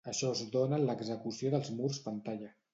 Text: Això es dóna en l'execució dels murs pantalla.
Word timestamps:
Això 0.11 0.29
es 0.35 0.39
dóna 0.55 0.79
en 0.79 0.87
l'execució 0.87 1.53
dels 1.55 1.71
murs 1.79 2.03
pantalla. 2.11 2.55